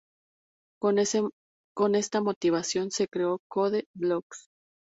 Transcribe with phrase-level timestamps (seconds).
[0.79, 0.97] Con
[1.95, 4.49] esta motivación se creó Code::Blocks.